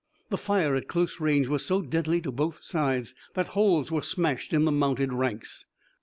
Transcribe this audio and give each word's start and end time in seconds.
The 0.29 0.37
fire 0.39 0.75
at 0.75 0.87
close 0.87 1.19
range 1.19 1.45
was 1.45 1.63
so 1.63 1.83
deadly 1.83 2.21
to 2.21 2.31
both 2.31 2.63
sides 2.63 3.13
that 3.35 3.49
holes 3.49 3.91
were 3.91 4.01
smashed 4.01 4.51
in 4.51 4.65
the 4.65 4.71
mounted 4.71 5.13
ranks. 5.13 5.67